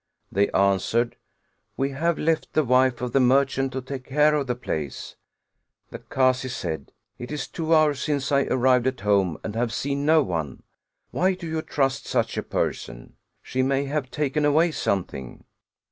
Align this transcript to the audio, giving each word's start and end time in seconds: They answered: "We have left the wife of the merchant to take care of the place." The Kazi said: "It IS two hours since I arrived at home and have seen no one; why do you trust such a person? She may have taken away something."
They 0.31 0.49
answered: 0.49 1.15
"We 1.77 1.91
have 1.91 2.17
left 2.17 2.53
the 2.53 2.63
wife 2.63 3.01
of 3.01 3.11
the 3.11 3.19
merchant 3.19 3.71
to 3.73 3.83
take 3.83 4.05
care 4.05 4.33
of 4.33 4.47
the 4.47 4.55
place." 4.55 5.15
The 5.91 5.99
Kazi 5.99 6.49
said: 6.49 6.91
"It 7.19 7.31
IS 7.31 7.47
two 7.47 7.75
hours 7.75 7.99
since 7.99 8.31
I 8.31 8.45
arrived 8.45 8.87
at 8.87 9.01
home 9.01 9.37
and 9.43 9.53
have 9.55 9.71
seen 9.71 10.03
no 10.03 10.23
one; 10.23 10.63
why 11.11 11.35
do 11.35 11.47
you 11.47 11.61
trust 11.61 12.07
such 12.07 12.35
a 12.35 12.41
person? 12.41 13.13
She 13.43 13.61
may 13.61 13.85
have 13.85 14.09
taken 14.09 14.43
away 14.43 14.71
something." 14.71 15.43